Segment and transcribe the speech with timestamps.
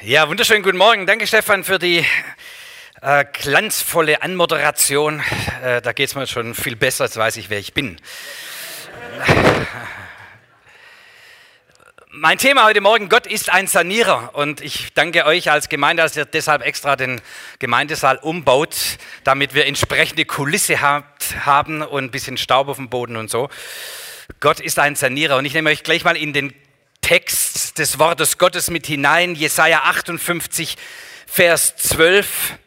[0.00, 1.06] Ja, wunderschönen guten Morgen.
[1.06, 2.06] Danke, Stefan, für die
[3.02, 5.20] äh, glanzvolle Anmoderation.
[5.60, 8.00] Äh, da geht es mir schon viel besser, jetzt weiß ich, wer ich bin.
[12.10, 14.36] Mein Thema heute Morgen, Gott ist ein Sanierer.
[14.36, 17.20] Und ich danke euch als Gemeinde, dass ihr deshalb extra den
[17.58, 18.76] Gemeindesaal umbaut,
[19.24, 23.48] damit wir entsprechende Kulisse habt, haben und ein bisschen Staub auf dem Boden und so.
[24.38, 25.38] Gott ist ein Sanierer.
[25.38, 26.54] Und ich nehme euch gleich mal in den
[27.00, 30.76] Text des Wortes Gottes mit hinein, Jesaja 58,
[31.26, 32.58] Vers 12.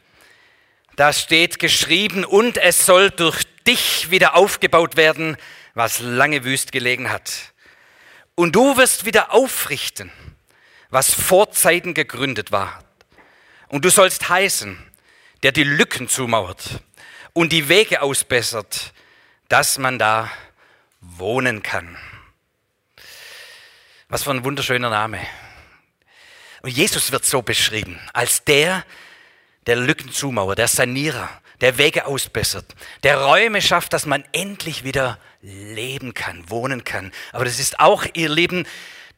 [0.96, 5.38] Da steht geschrieben, und es soll durch dich wieder aufgebaut werden,
[5.74, 7.32] was lange wüst gelegen hat.
[8.36, 10.12] Und du wirst wieder aufrichten,
[10.90, 12.84] was vor Zeiten gegründet war.
[13.68, 14.78] Und du sollst heißen,
[15.44, 16.82] der die Lücken zumauert
[17.34, 18.94] und die Wege ausbessert,
[19.50, 20.32] dass man da
[21.02, 21.98] wohnen kann.
[24.12, 25.22] Was für ein wunderschöner Name.
[26.64, 28.84] Und Jesus wird so beschrieben, als der,
[29.68, 31.30] der Lücken zumauert, der Sanierer,
[31.62, 32.66] der Wege ausbessert,
[33.04, 37.14] der Räume schafft, dass man endlich wieder leben kann, wohnen kann.
[37.32, 38.68] Aber das ist auch, ihr Lieben,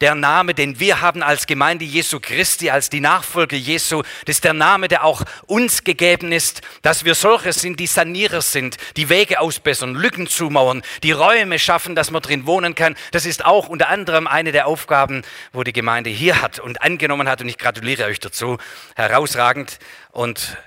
[0.04, 4.02] der Name, den wir haben als Gemeinde Jesu Christi, als die Nachfolger Jesu.
[4.26, 8.42] Das ist der Name, der auch uns gegeben ist, dass wir solche sind, die Sanierer
[8.42, 12.96] sind, die Wege ausbessern, Lücken zumauern, die Räume schaffen, dass man drin wohnen kann.
[13.12, 15.22] Das ist auch unter anderem eine der Aufgaben,
[15.54, 17.40] wo die Gemeinde hier hat und angenommen hat.
[17.40, 18.58] Und ich gratuliere euch dazu.
[18.96, 19.78] Herausragend
[20.12, 20.58] und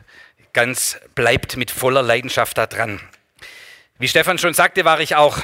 [0.54, 3.00] ganz bleibt mit voller Leidenschaft da dran.
[4.00, 5.38] Wie Stefan schon sagte, war ich auch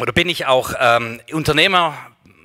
[0.00, 1.96] oder bin ich auch ähm, Unternehmer,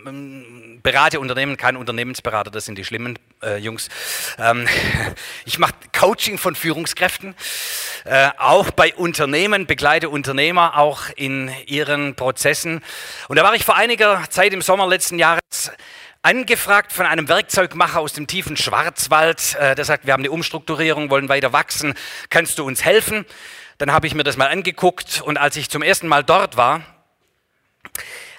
[0.06, 3.90] ähm, berate Unternehmen, kein Unternehmensberater, das sind die schlimmen äh, Jungs.
[4.40, 4.70] Ähm,
[5.46, 7.36] ich mache Coaching von Führungskräften,
[8.06, 12.82] äh, auch bei Unternehmen, begleite Unternehmer auch in ihren Prozessen.
[13.28, 15.42] Und da war ich vor einiger Zeit im Sommer letzten Jahres
[16.22, 21.10] angefragt von einem Werkzeugmacher aus dem tiefen Schwarzwald, äh, der sagt, wir haben eine Umstrukturierung,
[21.10, 21.96] wollen weiter wachsen,
[22.30, 23.26] kannst du uns helfen?
[23.78, 26.82] Dann habe ich mir das mal angeguckt und als ich zum ersten Mal dort war,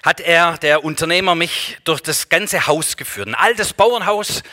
[0.03, 3.27] hat er, der Unternehmer, mich durch das ganze Haus geführt.
[3.27, 4.43] Ein altes Bauernhaus,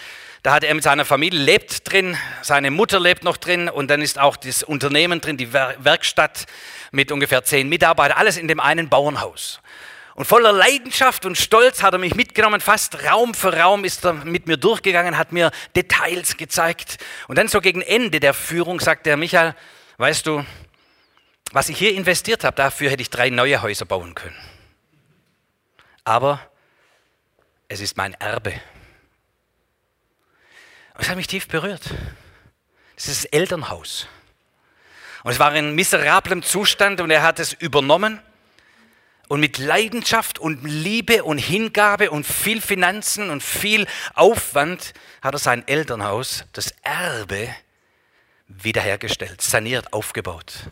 [0.43, 4.01] da hat er mit seiner Familie lebt drin, seine Mutter lebt noch drin und dann
[4.01, 6.47] ist auch das Unternehmen drin, die Werkstatt
[6.93, 9.61] mit ungefähr zehn Mitarbeitern, alles in dem einen Bauernhaus.
[10.15, 14.15] Und voller Leidenschaft und Stolz hat er mich mitgenommen, fast Raum für Raum ist er
[14.15, 16.97] mit mir durchgegangen, hat mir Details gezeigt.
[17.29, 19.55] Und dann so gegen Ende der Führung sagte er, Michael,
[19.99, 20.43] weißt du,
[21.53, 24.56] was ich hier investiert habe, dafür hätte ich drei neue Häuser bauen können
[26.07, 26.41] aber
[27.69, 28.53] es ist mein Erbe.
[30.95, 31.83] Und es hat mich tief berührt.
[32.97, 34.07] Es ist das Elternhaus.
[35.25, 38.21] Und es war in miserablem Zustand und er hat es übernommen.
[39.27, 45.39] Und mit Leidenschaft und Liebe und Hingabe und viel Finanzen und viel Aufwand hat er
[45.41, 47.53] sein Elternhaus, das Erbe,
[48.47, 50.71] wiederhergestellt, saniert, aufgebaut.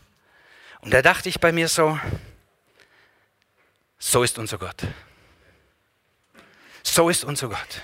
[0.80, 1.98] Und da dachte ich bei mir so,
[3.98, 4.84] so ist unser Gott.
[6.84, 7.82] So ist unser Gott.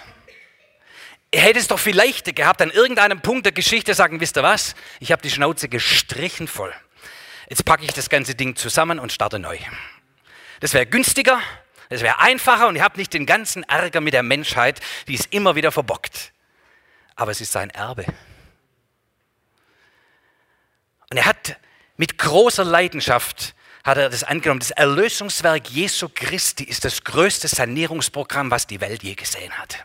[1.32, 4.42] Er hätte es doch viel leichter gehabt, an irgendeinem Punkt der Geschichte sagen, wisst ihr
[4.42, 6.72] was, ich habe die Schnauze gestrichen voll.
[7.48, 9.58] Jetzt packe ich das ganze Ding zusammen und starte neu.
[10.60, 11.40] Das wäre günstiger,
[11.88, 15.26] das wäre einfacher und ihr habt nicht den ganzen Ärger mit der Menschheit, die es
[15.26, 16.32] immer wieder verbockt.
[17.16, 18.04] Aber es ist sein Erbe.
[21.10, 21.56] Und er hat
[21.96, 24.60] mit großer Leidenschaft hat er das angenommen.
[24.60, 29.84] Das Erlösungswerk Jesu Christi ist das größte Sanierungsprogramm, was die Welt je gesehen hat.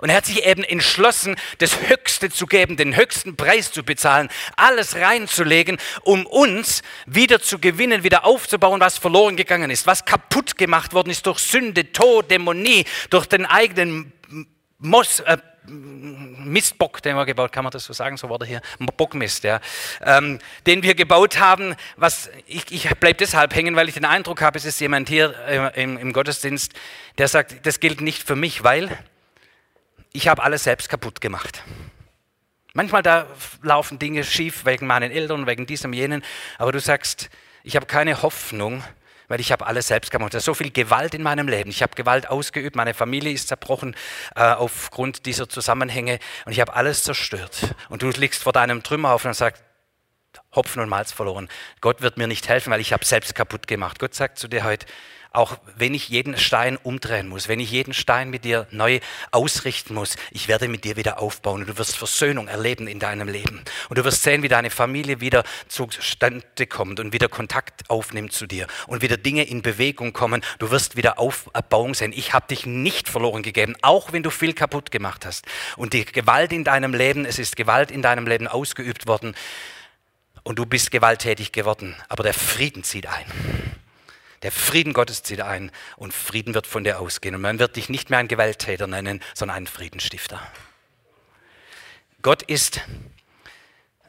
[0.00, 4.30] Und er hat sich eben entschlossen, das Höchste zu geben, den höchsten Preis zu bezahlen,
[4.56, 10.56] alles reinzulegen, um uns wieder zu gewinnen, wieder aufzubauen, was verloren gegangen ist, was kaputt
[10.56, 14.12] gemacht worden ist durch Sünde, Tod, Dämonie, durch den eigenen
[14.78, 15.36] Mos, äh,
[15.66, 19.60] Mistbock, den wir gebaut, kann man das so sagen, so wurde hier, Bockmist, ja,
[20.02, 24.42] ähm, den wir gebaut haben, was, ich, ich bleibe deshalb hängen, weil ich den Eindruck
[24.42, 26.72] habe, es ist jemand hier äh, im, im Gottesdienst,
[27.18, 28.96] der sagt, das gilt nicht für mich, weil
[30.12, 31.62] ich habe alles selbst kaputt gemacht.
[32.72, 33.26] Manchmal da
[33.62, 36.24] laufen Dinge schief wegen meinen Eltern, wegen diesem, jenen,
[36.58, 37.30] aber du sagst,
[37.64, 38.82] ich habe keine Hoffnung,
[39.30, 40.34] weil ich habe alles selbst gemacht.
[40.34, 41.70] Da ist so viel Gewalt in meinem Leben.
[41.70, 43.94] Ich habe Gewalt ausgeübt, meine Familie ist zerbrochen
[44.34, 47.74] äh, aufgrund dieser Zusammenhänge und ich habe alles zerstört.
[47.88, 49.62] Und du liegst vor deinem Trümmerhaufen und sagst,
[50.54, 51.48] Hopfen und Malz verloren.
[51.80, 54.00] Gott wird mir nicht helfen, weil ich habe selbst kaputt gemacht.
[54.00, 54.86] Gott sagt zu dir heute,
[55.32, 59.00] auch wenn ich jeden Stein umdrehen muss, wenn ich jeden Stein mit dir neu
[59.30, 63.28] ausrichten muss, ich werde mit dir wieder aufbauen und du wirst Versöhnung erleben in deinem
[63.28, 63.62] Leben.
[63.88, 68.46] Und du wirst sehen, wie deine Familie wieder zustande kommt und wieder Kontakt aufnimmt zu
[68.46, 70.42] dir und wieder Dinge in Bewegung kommen.
[70.58, 72.12] Du wirst wieder Aufbauung sehen.
[72.14, 75.46] Ich habe dich nicht verloren gegeben, auch wenn du viel kaputt gemacht hast.
[75.76, 79.34] Und die Gewalt in deinem Leben, es ist Gewalt in deinem Leben ausgeübt worden
[80.42, 83.69] und du bist gewalttätig geworden, aber der Frieden zieht ein.
[84.42, 87.34] Der Frieden Gottes zieht ein und Frieden wird von dir ausgehen.
[87.34, 90.40] Und man wird dich nicht mehr einen Gewalttäter nennen, sondern einen Friedenstifter.
[92.22, 92.80] Gott ist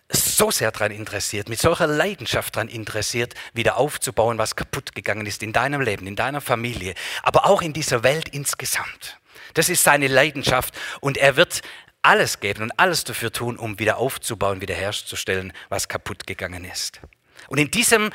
[0.10, 5.44] so sehr daran interessiert, mit solcher Leidenschaft daran interessiert, wieder aufzubauen, was kaputt gegangen ist
[5.44, 9.20] in deinem Leben, in deiner Familie, aber auch in dieser Welt insgesamt.
[9.54, 11.62] Das ist seine Leidenschaft und er wird
[12.02, 17.00] alles geben und alles dafür tun, um wieder aufzubauen, wiederherzustellen, was kaputt gegangen ist.
[17.48, 18.12] Und in diesem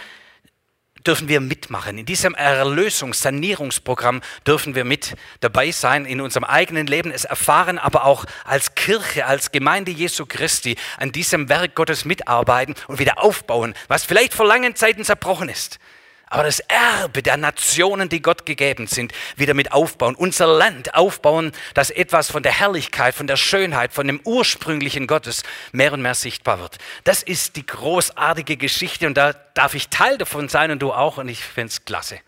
[1.06, 1.98] dürfen wir mitmachen.
[1.98, 8.04] In diesem Erlösungssanierungsprogramm dürfen wir mit dabei sein, in unserem eigenen Leben es erfahren, aber
[8.04, 13.74] auch als Kirche, als Gemeinde Jesu Christi an diesem Werk Gottes mitarbeiten und wieder aufbauen,
[13.88, 15.78] was vielleicht vor langen Zeiten zerbrochen ist
[16.28, 20.16] aber das Erbe der Nationen, die Gott gegeben sind, wieder mit aufbauen.
[20.16, 25.44] Unser Land aufbauen, dass etwas von der Herrlichkeit, von der Schönheit, von dem ursprünglichen Gottes
[25.70, 26.78] mehr und mehr sichtbar wird.
[27.04, 31.18] Das ist die großartige Geschichte und da darf ich Teil davon sein und du auch
[31.18, 32.18] und ich finde es klasse.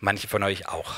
[0.00, 0.94] Manche von euch auch.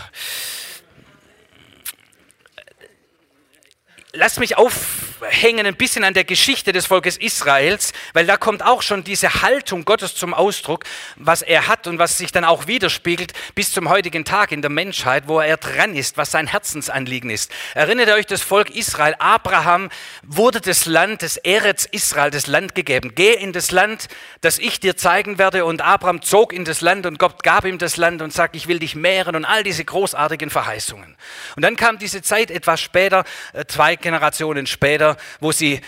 [4.14, 8.80] Lass mich aufhängen ein bisschen an der Geschichte des Volkes Israels, weil da kommt auch
[8.80, 10.84] schon diese Haltung Gottes zum Ausdruck,
[11.16, 14.70] was er hat und was sich dann auch widerspiegelt bis zum heutigen Tag in der
[14.70, 17.52] Menschheit, wo er dran ist, was sein Herzensanliegen ist.
[17.74, 19.90] Erinnert euch das Volk Israel, Abraham
[20.22, 23.12] wurde das Land, das Eretz Israel, das Land gegeben.
[23.14, 24.08] Geh in das Land,
[24.40, 27.76] das ich dir zeigen werde und Abraham zog in das Land und Gott gab ihm
[27.76, 31.14] das Land und sagt, ich will dich mehren und all diese großartigen Verheißungen.
[31.56, 35.80] Und dann kam diese Zeit etwas später, äh, zwei Generationen später, wo sie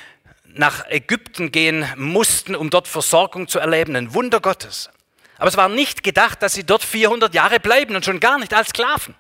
[0.44, 4.90] nach Ägypten gehen mussten, um dort Versorgung zu erleben, ein Wunder Gottes.
[5.38, 8.52] Aber es war nicht gedacht, dass sie dort 400 Jahre bleiben und schon gar nicht
[8.52, 9.14] als Sklaven.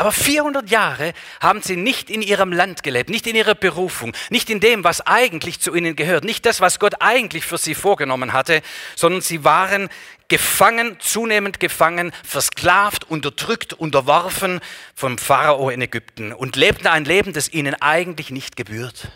[0.00, 1.12] Aber 400 Jahre
[1.42, 5.02] haben sie nicht in ihrem Land gelebt, nicht in ihrer Berufung, nicht in dem, was
[5.02, 8.62] eigentlich zu ihnen gehört, nicht das, was Gott eigentlich für sie vorgenommen hatte,
[8.96, 9.90] sondern sie waren
[10.28, 14.60] gefangen, zunehmend gefangen, versklavt, unterdrückt, unterworfen
[14.94, 19.08] vom Pharao in Ägypten und lebten ein Leben, das ihnen eigentlich nicht gebührt.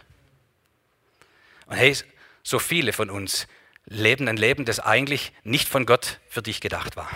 [1.65, 1.97] Und hey,
[2.43, 3.47] so viele von uns
[3.87, 7.09] leben ein Leben, das eigentlich nicht von Gott für dich gedacht war.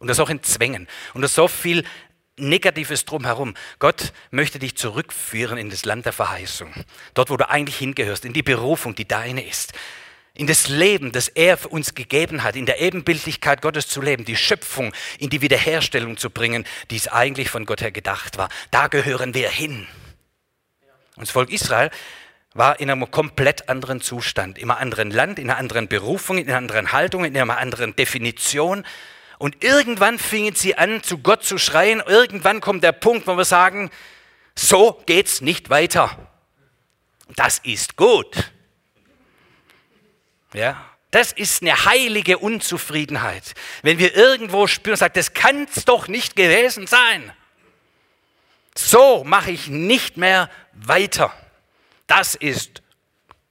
[0.00, 0.86] Und das auch in Zwängen.
[1.14, 1.84] Und das so viel
[2.38, 3.54] Negatives drumherum.
[3.78, 6.72] Gott möchte dich zurückführen in das Land der Verheißung.
[7.14, 9.72] Dort, wo du eigentlich hingehörst, in die Berufung, die deine ist.
[10.34, 14.24] In das Leben, das er für uns gegeben hat, in der Ebenbildlichkeit Gottes zu leben,
[14.24, 18.48] die Schöpfung in die Wiederherstellung zu bringen, die es eigentlich von Gott her gedacht war.
[18.70, 19.88] Da gehören wir hin.
[21.16, 21.90] Und das Volk Israel
[22.54, 26.48] war in einem komplett anderen Zustand, in einem anderen Land, in einer anderen Berufung, in
[26.48, 28.84] einer anderen Haltung, in einer anderen Definition.
[29.38, 32.02] Und irgendwann fingen sie an, zu Gott zu schreien.
[32.04, 33.90] Irgendwann kommt der Punkt, wo wir sagen,
[34.56, 36.28] so geht's nicht weiter.
[37.36, 38.52] Das ist gut.
[40.52, 43.54] Ja, das ist eine heilige Unzufriedenheit.
[43.82, 47.32] Wenn wir irgendwo spüren, sagt, das kann es doch nicht gewesen sein.
[48.74, 51.32] So mache ich nicht mehr weiter.
[52.06, 52.82] Das ist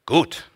[0.06, 0.50] gut.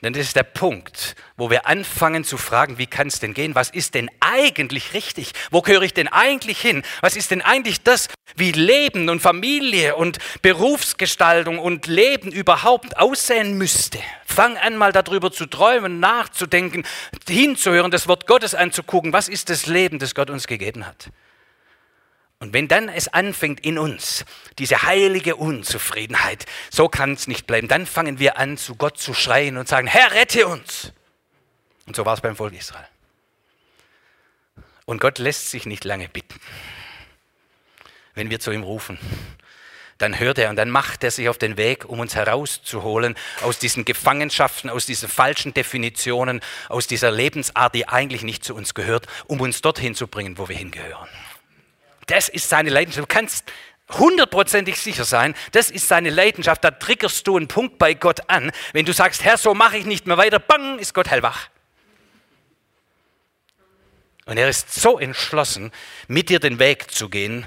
[0.00, 3.56] Denn das ist der Punkt, wo wir anfangen zu fragen, wie kann es denn gehen?
[3.56, 5.32] Was ist denn eigentlich richtig?
[5.50, 6.84] Wo gehöre ich denn eigentlich hin?
[7.00, 13.58] Was ist denn eigentlich das, wie Leben und Familie und Berufsgestaltung und Leben überhaupt aussehen
[13.58, 13.98] müsste?
[14.24, 16.84] Fang an, mal darüber zu träumen, nachzudenken,
[17.28, 19.12] hinzuhören, das Wort Gottes anzugucken.
[19.12, 21.10] Was ist das Leben, das Gott uns gegeben hat?
[22.40, 24.24] Und wenn dann es anfängt in uns,
[24.58, 29.12] diese heilige Unzufriedenheit, so kann es nicht bleiben, dann fangen wir an, zu Gott zu
[29.12, 30.92] schreien und sagen, Herr, rette uns.
[31.86, 32.86] Und so war es beim Volk Israel.
[34.84, 36.38] Und Gott lässt sich nicht lange bitten.
[38.14, 38.98] Wenn wir zu ihm rufen,
[39.98, 43.58] dann hört er und dann macht er sich auf den Weg, um uns herauszuholen aus
[43.58, 49.06] diesen Gefangenschaften, aus diesen falschen Definitionen, aus dieser Lebensart, die eigentlich nicht zu uns gehört,
[49.26, 51.08] um uns dorthin zu bringen, wo wir hingehören.
[52.08, 53.10] Das ist seine Leidenschaft.
[53.10, 53.44] Du kannst
[53.90, 56.62] hundertprozentig sicher sein, das ist seine Leidenschaft.
[56.62, 58.50] Da triggerst du einen Punkt bei Gott an.
[58.72, 61.48] Wenn du sagst, Herr, so mache ich nicht mehr weiter, bang, ist Gott hellwach.
[64.26, 65.72] Und er ist so entschlossen,
[66.06, 67.46] mit dir den Weg zu gehen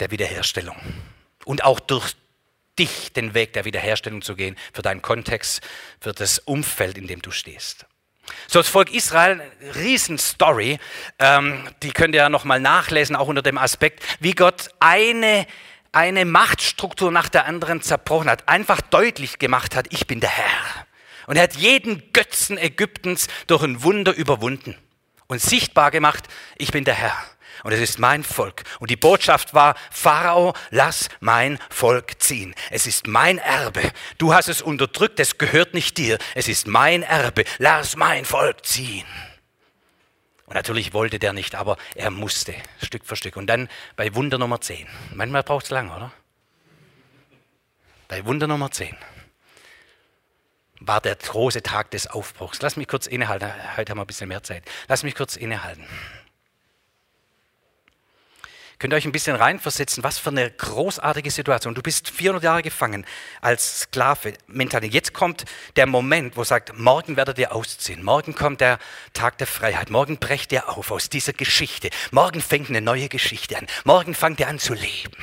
[0.00, 0.76] der Wiederherstellung.
[1.44, 2.14] Und auch durch
[2.78, 5.60] dich den Weg der Wiederherstellung zu gehen, für deinen Kontext,
[6.00, 7.86] für das Umfeld, in dem du stehst.
[8.48, 9.40] So, das Volk Israel,
[9.74, 10.78] Riesenstory,
[11.18, 15.46] ähm, die könnt ihr ja nochmal nachlesen, auch unter dem Aspekt, wie Gott eine,
[15.92, 20.86] eine Machtstruktur nach der anderen zerbrochen hat, einfach deutlich gemacht hat, ich bin der Herr.
[21.26, 24.76] Und er hat jeden Götzen Ägyptens durch ein Wunder überwunden
[25.26, 26.24] und sichtbar gemacht,
[26.56, 27.16] ich bin der Herr
[27.64, 28.62] und es ist mein Volk.
[28.80, 32.54] Und die Botschaft war, Pharao, lass mein Volk ziehen.
[32.70, 33.92] Es ist mein Erbe.
[34.18, 36.18] Du hast es unterdrückt, es gehört nicht dir.
[36.34, 37.44] Es ist mein Erbe.
[37.58, 39.06] Lass mein Volk ziehen.
[40.46, 43.36] Und natürlich wollte der nicht, aber er musste, Stück für Stück.
[43.36, 44.86] Und dann bei Wunder Nummer 10.
[45.14, 46.12] Manchmal braucht es lang, oder?
[48.08, 48.96] Bei Wunder Nummer 10
[50.80, 52.60] war der große Tag des Aufbruchs.
[52.62, 53.50] Lass mich kurz innehalten.
[53.76, 54.62] Heute haben wir ein bisschen mehr Zeit.
[54.88, 55.84] Lass mich kurz innehalten.
[58.78, 61.74] Könnt ihr euch ein bisschen reinversetzen, was für eine großartige Situation.
[61.74, 63.06] Du bist 400 Jahre gefangen
[63.40, 64.84] als Sklave, mental.
[64.84, 68.02] Jetzt kommt der Moment, wo sagt, morgen werdet ihr ausziehen.
[68.02, 68.78] Morgen kommt der
[69.14, 69.88] Tag der Freiheit.
[69.88, 71.88] Morgen brecht ihr auf aus dieser Geschichte.
[72.10, 73.66] Morgen fängt eine neue Geschichte an.
[73.84, 75.16] Morgen fangt ihr an zu leben.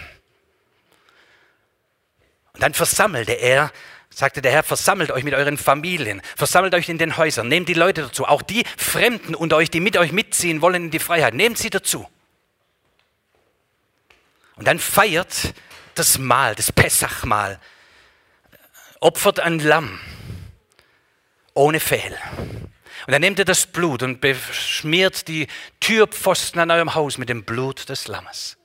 [2.54, 3.72] Und dann versammelte er
[4.10, 7.74] sagte der Herr, versammelt euch mit euren Familien, versammelt euch in den Häusern, nehmt die
[7.74, 11.34] Leute dazu, auch die Fremden unter euch, die mit euch mitziehen wollen in die Freiheit,
[11.34, 12.08] nehmt sie dazu.
[14.56, 15.54] Und dann feiert
[15.96, 17.60] das Mahl, das Pessachmahl,
[19.00, 20.00] opfert ein Lamm
[21.54, 22.18] ohne Fehl.
[23.06, 25.48] Und dann nehmt ihr das Blut und beschmiert die
[25.80, 28.58] Türpfosten an eurem Haus mit dem Blut des Lammes.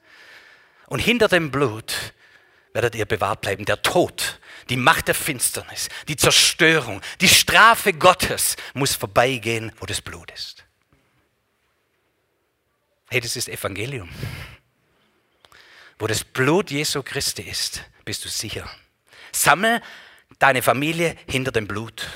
[0.87, 2.15] Und hinter dem Blut
[2.73, 3.65] werdet ihr bewahrt bleiben.
[3.65, 10.01] Der Tod, die Macht der Finsternis, die Zerstörung, die Strafe Gottes muss vorbeigehen, wo das
[10.01, 10.65] Blut ist.
[13.11, 14.09] Hey, das ist Evangelium.
[15.99, 18.69] Wo das Blut Jesu Christi ist, bist du sicher.
[19.33, 19.81] Sammel
[20.39, 22.07] deine Familie hinter dem Blut.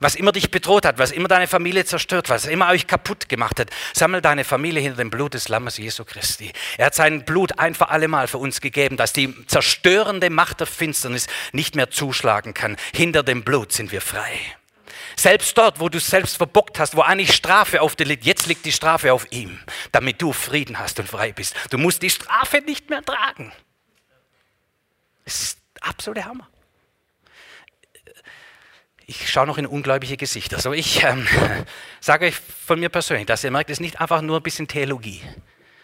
[0.00, 3.58] Was immer dich bedroht hat, was immer deine Familie zerstört, was immer euch kaputt gemacht
[3.58, 6.52] hat, sammel deine Familie hinter dem Blut des Lammes Jesu Christi.
[6.76, 10.60] Er hat sein Blut ein für alle Mal für uns gegeben, dass die zerstörende Macht
[10.60, 12.76] der Finsternis nicht mehr zuschlagen kann.
[12.92, 14.38] Hinter dem Blut sind wir frei.
[15.18, 18.64] Selbst dort, wo du selbst verbockt hast, wo eigentlich Strafe auf dir liegt, jetzt liegt
[18.64, 19.58] die Strafe auf ihm,
[19.90, 21.56] damit du Frieden hast und frei bist.
[21.70, 23.52] Du musst die Strafe nicht mehr tragen.
[25.24, 26.48] Es ist absoluter Hammer.
[29.06, 30.54] Ich schaue noch in ungläubige Gesichter.
[30.54, 31.26] Also ich ähm,
[32.00, 34.68] sage euch von mir persönlich, dass ihr merkt, es ist nicht einfach nur ein bisschen
[34.68, 35.20] Theologie.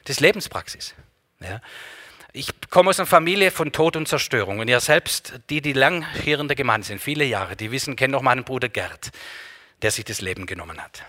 [0.05, 0.95] Das ist Lebenspraxis.
[1.41, 1.61] Ja.
[2.37, 4.59] Ich komme aus einer Familie von Tod und Zerstörung.
[4.59, 7.95] Und ihr selbst, die, die lang hier in der Gemeinde sind, viele Jahre, die wissen,
[7.95, 9.13] kennen noch meinen Bruder Gerd,
[9.83, 11.05] der sich das Leben genommen hat.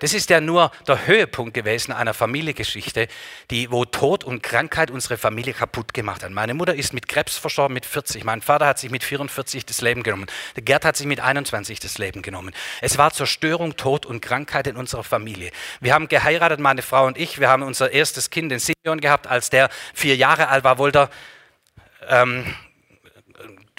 [0.00, 3.08] Das ist ja nur der Höhepunkt gewesen einer Familiengeschichte,
[3.50, 6.30] die, wo Tod und Krankheit unsere Familie kaputt gemacht hat.
[6.30, 8.24] Meine Mutter ist mit Krebs verstorben mit 40.
[8.24, 10.26] Mein Vater hat sich mit 44 das Leben genommen.
[10.56, 12.52] Der Gerd hat sich mit 21 das Leben genommen.
[12.80, 15.50] Es war Zerstörung, Tod und Krankheit in unserer Familie.
[15.80, 17.38] Wir haben geheiratet, meine Frau und ich.
[17.38, 19.26] Wir haben unser erstes Kind, den Simeon, gehabt.
[19.26, 21.08] Als der vier Jahre alt war, wollte
[22.00, 22.54] er ähm,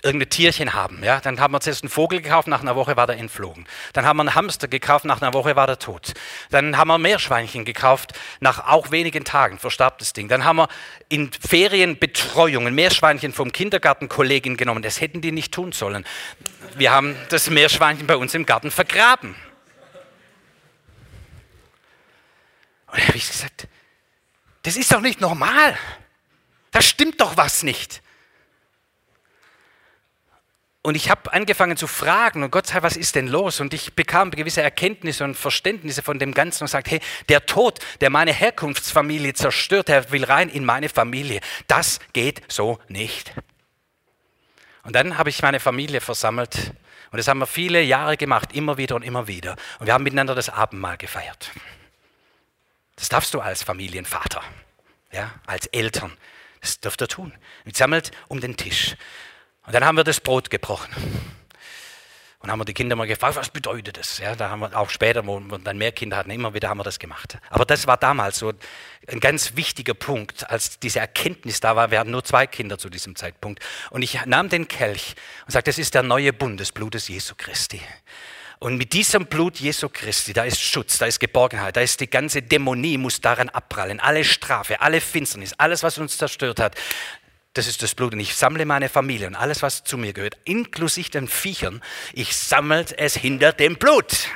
[0.05, 1.03] irgendein Tierchen haben.
[1.03, 1.19] Ja?
[1.19, 3.67] Dann haben wir zuerst einen Vogel gekauft, nach einer Woche war der entflogen.
[3.93, 6.13] Dann haben wir einen Hamster gekauft, nach einer Woche war der tot.
[6.51, 10.29] Dann haben wir Meerschweinchen gekauft, nach auch wenigen Tagen verstarb das Ding.
[10.29, 10.69] Dann haben wir
[11.09, 14.83] in Ferienbetreuung ein Meerschweinchen vom Kindergartenkollegin genommen.
[14.83, 16.05] Das hätten die nicht tun sollen.
[16.75, 19.35] Wir haben das Meerschweinchen bei uns im Garten vergraben.
[22.91, 23.67] Und da habe ich gesagt,
[24.61, 25.77] das ist doch nicht normal.
[26.71, 28.01] Da stimmt doch was nicht.
[30.85, 33.59] Und ich habe angefangen zu fragen, und Gott sei, was ist denn los?
[33.59, 37.79] Und ich bekam gewisse Erkenntnisse und Verständnisse von dem Ganzen und sagte, hey, der Tod,
[38.01, 41.41] der meine Herkunftsfamilie zerstört, der will rein in meine Familie.
[41.65, 43.33] Das geht so nicht.
[44.83, 46.73] Und dann habe ich meine Familie versammelt
[47.09, 49.55] und das haben wir viele Jahre gemacht, immer wieder und immer wieder.
[49.79, 51.49] Und wir haben miteinander das Abendmahl gefeiert.
[52.95, 54.43] Das darfst du als Familienvater,
[55.11, 56.15] ja, als Eltern.
[56.61, 57.33] Das dürft ihr tun.
[57.63, 58.95] Wir sammelt um den Tisch.
[59.65, 60.93] Und dann haben wir das Brot gebrochen.
[62.39, 64.19] Und haben wir die Kinder mal gefragt, was bedeutet das?
[64.19, 66.77] Ja, da haben wir auch später, wo wir dann mehr Kinder hatten, immer wieder haben
[66.77, 67.39] wir das gemacht.
[67.49, 68.53] Aber das war damals so
[69.07, 71.89] ein ganz wichtiger Punkt, als diese Erkenntnis da war.
[71.89, 73.63] Wir hatten nur zwei Kinder zu diesem Zeitpunkt.
[73.89, 75.15] Und ich nahm den Kelch
[75.47, 77.81] und sagte, das ist der neue Bund des Blutes Jesu Christi.
[78.59, 82.09] Und mit diesem Blut Jesu Christi, da ist Schutz, da ist Geborgenheit, da ist die
[82.09, 83.99] ganze Dämonie, muss daran abprallen.
[83.99, 86.75] Alle Strafe, alle Finsternis, alles, was uns zerstört hat,
[87.55, 88.13] das ist das Blut.
[88.13, 91.81] Und ich sammle meine Familie und alles, was zu mir gehört, inklusive den Viechern,
[92.13, 94.27] ich sammle es hinter dem Blut.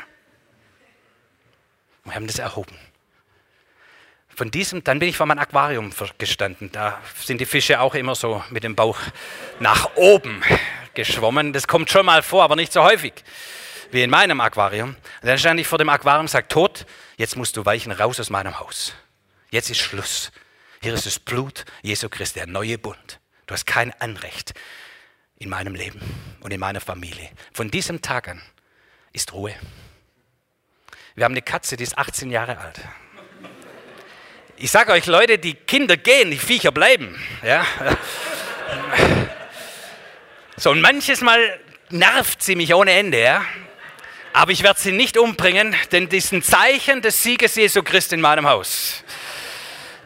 [2.04, 2.76] Wir haben das erhoben.
[4.36, 6.72] Von diesem, dann bin ich vor meinem Aquarium gestanden.
[6.72, 8.98] Da sind die Fische auch immer so mit dem Bauch
[9.60, 10.42] nach oben
[10.94, 11.52] geschwommen.
[11.54, 13.14] Das kommt schon mal vor, aber nicht so häufig.
[13.92, 14.90] wie in meinem Aquarium.
[14.90, 16.86] Und dann stand ich vor dem Aquarium und sagte, Tod,
[17.18, 18.94] jetzt musst du weichen, raus aus meinem Haus.
[19.52, 20.32] Jetzt ist Schluss.
[20.82, 23.20] Hier ist das Blut Jesu Christi, der neue Bund.
[23.48, 24.54] Du hast kein Anrecht
[25.38, 26.00] in meinem Leben
[26.40, 27.30] und in meiner Familie.
[27.52, 28.42] Von diesem Tag an
[29.12, 29.56] ist Ruhe.
[31.16, 32.80] Wir haben eine Katze, die ist 18 Jahre alt.
[34.56, 37.22] Ich sage euch, Leute, die Kinder gehen, die Viecher bleiben.
[37.44, 37.66] Ja?
[40.56, 41.60] So, und manches Mal
[41.90, 43.46] nervt sie mich ohne Ende, ja?
[44.34, 48.16] aber ich werde sie nicht umbringen, denn das ist ein Zeichen des Sieges Jesu Christi
[48.16, 49.04] in meinem Haus.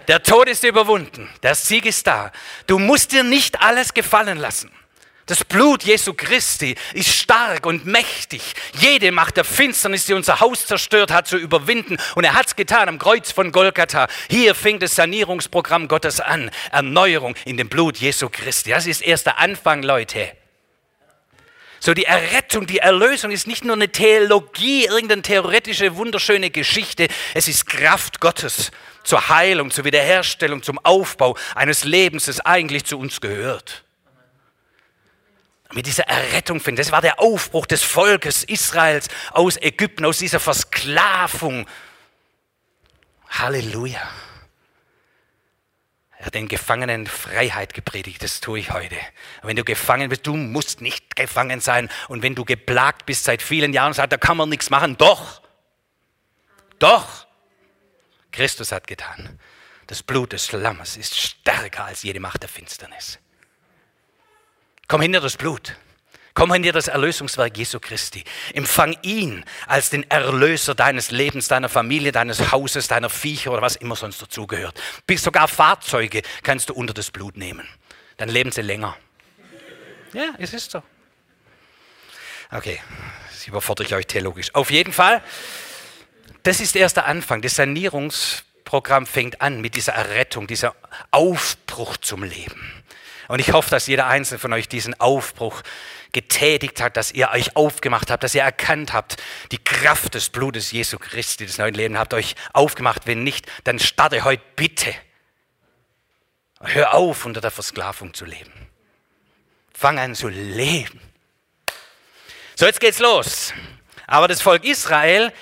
[0.08, 2.32] Der Tod ist überwunden, der Sieg ist da.
[2.68, 4.72] Du musst dir nicht alles gefallen lassen.
[5.26, 8.42] Das Blut Jesu Christi ist stark und mächtig.
[8.74, 11.98] Jede Macht der Finsternis, die unser Haus zerstört hat, zu überwinden.
[12.16, 14.08] Und er hat es getan am Kreuz von Golgatha.
[14.30, 16.52] Hier fängt das Sanierungsprogramm Gottes an.
[16.72, 18.72] Erneuerung in dem Blut Jesu Christi.
[18.72, 20.30] Das ist erst der Anfang, Leute.
[21.80, 27.08] So die Errettung, die Erlösung ist nicht nur eine Theologie, irgendeine theoretische, wunderschöne Geschichte.
[27.34, 28.72] Es ist Kraft Gottes
[29.04, 33.84] zur Heilung, zur Wiederherstellung, zum Aufbau eines Lebens, das eigentlich zu uns gehört.
[35.74, 40.40] Mit dieser Errettung finden, das war der Aufbruch des Volkes Israels aus Ägypten, aus dieser
[40.40, 41.68] Versklavung.
[43.30, 44.02] Halleluja.
[46.20, 48.96] Er hat den Gefangenen Freiheit gepredigt, das tue ich heute.
[49.42, 51.90] Wenn du gefangen bist, du musst nicht gefangen sein.
[52.08, 54.96] Und wenn du geplagt bist seit vielen Jahren, sagt, da kann man nichts machen.
[54.96, 55.42] Doch,
[56.80, 57.26] doch,
[58.34, 59.40] Christus hat getan.
[59.88, 63.20] Das Blut des Lammes ist stärker als jede Macht der Finsternis.
[64.88, 65.78] Komm hinter das Blut.
[66.34, 68.24] Komm hinter das Erlösungswerk Jesu Christi.
[68.54, 73.76] Empfang ihn als den Erlöser deines Lebens, deiner Familie, deines Hauses, deiner Viecher oder was
[73.76, 74.82] immer sonst dazugehört.
[75.06, 77.68] Bis sogar Fahrzeuge kannst du unter das Blut nehmen.
[78.18, 78.98] Dann leben sie länger.
[80.14, 80.82] Ja, es ist so.
[82.52, 82.80] Okay,
[83.32, 84.54] das überfordere ich euch theologisch.
[84.54, 85.24] Auf jeden Fall,
[86.44, 87.42] das ist erst der Anfang.
[87.42, 90.76] Das Sanierungsprogramm fängt an mit dieser Errettung, dieser
[91.12, 92.84] Aufbruch zum Leben.
[93.30, 95.64] Und ich hoffe, dass jeder einzelne von euch diesen Aufbruch
[96.12, 99.22] getätigt hat, dass ihr euch aufgemacht habt, dass ihr erkannt habt,
[99.52, 103.08] die Kraft des Blutes Jesu Christi des neuen Lebens habt euch aufgemacht.
[103.08, 104.94] Wenn nicht, dann starte heute bitte.
[106.62, 108.52] Hör auf, unter der Versklavung zu leben.
[109.74, 111.02] Fang an zu leben.
[112.56, 113.54] So, jetzt geht's los.
[114.06, 115.34] Aber das Volk Israel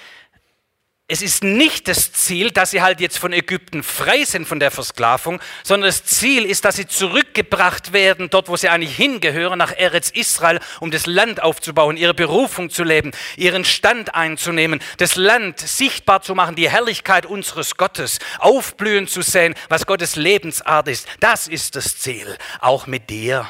[1.11, 4.71] es ist nicht das Ziel, dass sie halt jetzt von Ägypten frei sind von der
[4.71, 9.73] Versklavung, sondern das Ziel ist, dass sie zurückgebracht werden, dort wo sie eigentlich hingehören, nach
[9.73, 15.59] Eretz Israel, um das Land aufzubauen, ihre Berufung zu leben, ihren Stand einzunehmen, das Land
[15.59, 21.09] sichtbar zu machen, die Herrlichkeit unseres Gottes, aufblühen zu sehen, was Gottes Lebensart ist.
[21.19, 23.45] Das ist das Ziel, auch mit dir.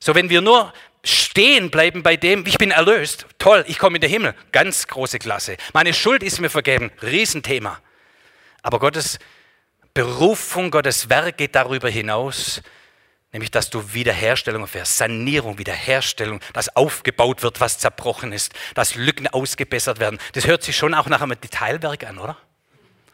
[0.00, 0.72] So, wenn wir nur
[1.04, 5.18] stehen bleiben bei dem, ich bin erlöst, toll, ich komme in den Himmel, ganz große
[5.18, 5.56] Klasse.
[5.72, 7.80] Meine Schuld ist mir vergeben, Riesenthema.
[8.62, 9.18] Aber Gottes
[9.94, 12.62] Berufung, Gottes Werk geht darüber hinaus,
[13.32, 19.26] nämlich dass du Wiederherstellung erfährst, Sanierung, Wiederherstellung, dass aufgebaut wird, was zerbrochen ist, dass Lücken
[19.26, 20.18] ausgebessert werden.
[20.32, 22.36] Das hört sich schon auch nach einem Detailwerk an, oder?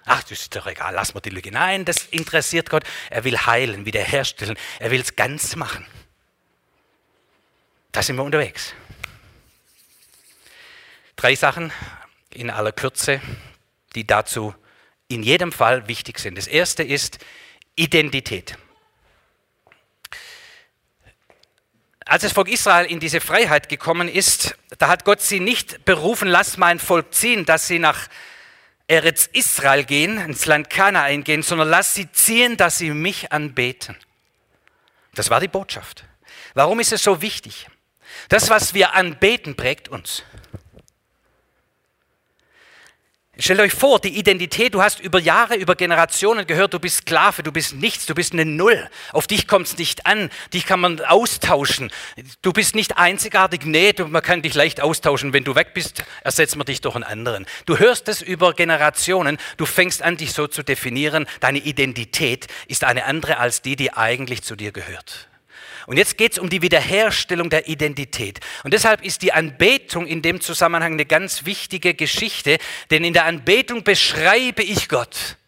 [0.04, 1.50] Ach, das ist doch egal, lass mal die Lücke.
[1.50, 2.84] Nein, das interessiert Gott.
[3.10, 5.86] Er will heilen, wiederherstellen, er will es ganz machen.
[7.92, 8.74] Da sind wir unterwegs.
[11.16, 11.72] Drei Sachen
[12.30, 13.20] in aller Kürze,
[13.94, 14.54] die dazu
[15.08, 16.36] in jedem Fall wichtig sind.
[16.38, 17.18] Das erste ist
[17.74, 18.56] Identität.
[22.04, 26.28] Als das Volk Israel in diese Freiheit gekommen ist, da hat Gott sie nicht berufen,
[26.28, 28.08] lass mein Volk ziehen, dass sie nach
[28.86, 33.96] Eretz Israel gehen, ins Land Kana eingehen, sondern lass sie ziehen, dass sie mich anbeten.
[35.14, 36.04] Das war die Botschaft.
[36.54, 37.66] Warum ist es so wichtig?
[38.28, 40.22] Das, was wir anbeten, prägt uns.
[43.40, 47.44] Stellt euch vor, die Identität, du hast über Jahre, über Generationen gehört, du bist Sklave,
[47.44, 48.90] du bist nichts, du bist eine Null.
[49.12, 51.92] Auf dich kommt es nicht an, dich kann man austauschen.
[52.42, 55.32] Du bist nicht einzigartig, nee, du, man kann dich leicht austauschen.
[55.32, 57.46] Wenn du weg bist, ersetzt man dich durch einen anderen.
[57.64, 61.28] Du hörst es über Generationen, du fängst an, dich so zu definieren.
[61.38, 65.27] Deine Identität ist eine andere als die, die eigentlich zu dir gehört.
[65.88, 68.40] Und jetzt geht es um die Wiederherstellung der Identität.
[68.62, 72.58] Und deshalb ist die Anbetung in dem Zusammenhang eine ganz wichtige Geschichte,
[72.90, 75.38] denn in der Anbetung beschreibe ich Gott.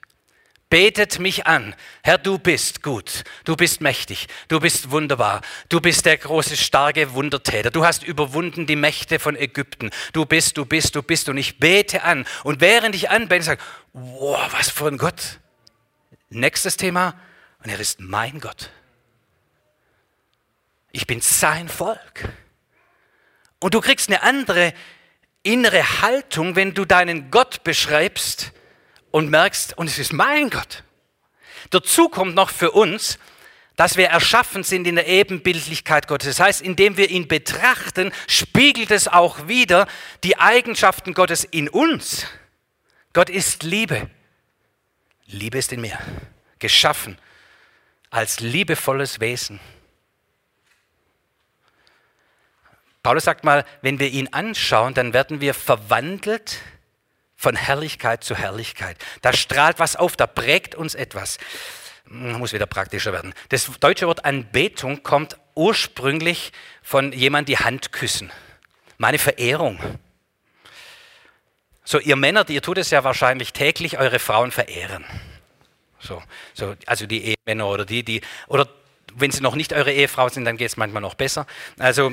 [0.70, 1.74] Betet mich an.
[2.03, 3.24] Herr, du bist gut.
[3.44, 4.29] Du bist mächtig.
[4.48, 5.42] Du bist wunderbar.
[5.68, 7.70] Du bist der große, starke Wundertäter.
[7.70, 9.90] Du hast überwunden die Mächte von Ägypten.
[10.14, 11.29] Du bist, du bist, du bist.
[11.29, 12.24] Und ich bete an.
[12.44, 13.61] Und während ich anbete, sage
[13.92, 15.38] wow, was für ein Gott.
[16.31, 17.20] Nächstes Thema.
[17.62, 18.70] Und er ist mein Gott.
[20.92, 22.29] Ich bin sein Volk.
[23.61, 24.72] Und du kriegst eine andere
[25.42, 28.53] innere Haltung, wenn du deinen Gott beschreibst
[29.11, 30.85] und merkst, und es ist mein Gott.
[31.70, 33.18] Dazu kommt noch für uns,
[33.76, 36.37] dass wir erschaffen sind in der Ebenbildlichkeit Gottes.
[36.37, 39.87] Das heißt, indem wir ihn betrachten, spiegelt es auch wieder
[40.22, 42.26] die Eigenschaften Gottes in uns.
[43.12, 44.11] Gott ist Liebe.
[45.26, 45.98] Liebe ist in mir,
[46.59, 47.16] geschaffen
[48.11, 49.61] als liebevolles Wesen.
[53.02, 56.58] Paulus sagt mal, wenn wir ihn anschauen, dann werden wir verwandelt
[57.34, 58.98] von Herrlichkeit zu Herrlichkeit.
[59.22, 61.38] Da strahlt was auf, da prägt uns etwas.
[62.06, 63.32] Hm, muss wieder praktischer werden.
[63.48, 68.30] Das deutsche Wort Anbetung kommt ursprünglich von jemand die Hand küssen.
[68.98, 69.78] Meine Verehrung.
[71.84, 75.04] So, ihr Männer, ihr tut es ja wahrscheinlich täglich, eure Frauen verehren.
[75.98, 76.22] So,
[76.54, 78.68] so, also die Ehemänner oder die, die, oder
[79.14, 81.46] wenn sie noch nicht eure Ehefrau sind, dann geht es manchmal noch besser.
[81.78, 82.12] Also,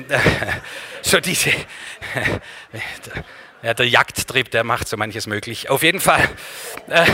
[1.02, 1.50] so diese,
[3.62, 5.70] ja, der Jagdtrieb, der macht so manches möglich.
[5.70, 6.28] Auf jeden Fall,
[6.88, 7.04] äh,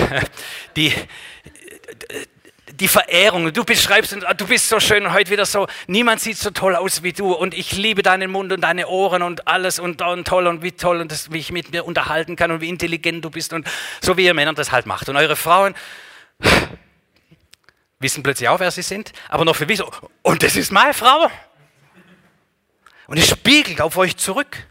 [0.77, 0.93] die,
[2.81, 3.53] die Verehrung.
[3.53, 7.03] Du beschreibst, du bist so schön und heute wieder so, niemand sieht so toll aus
[7.03, 10.47] wie du und ich liebe deinen Mund und deine Ohren und alles und, und toll
[10.47, 13.31] und wie toll und das, wie ich mit dir unterhalten kann und wie intelligent du
[13.31, 13.67] bist und
[14.01, 15.09] so wie ihr Männer das halt macht.
[15.09, 15.75] Und eure Frauen
[18.05, 19.91] wissen plötzlich auch, wer sie sind, aber noch wie so,
[20.23, 21.29] und das ist meine Frau.
[23.07, 24.67] Und es spiegelt auf euch zurück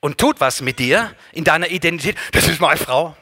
[0.00, 2.16] und tut was mit dir in deiner Identität.
[2.32, 3.16] Das ist meine Frau.